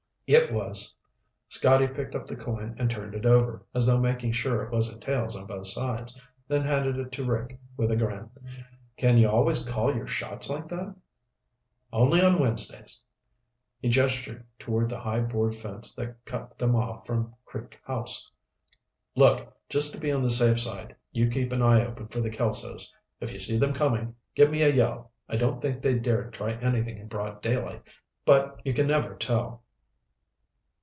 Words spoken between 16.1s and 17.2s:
cut them off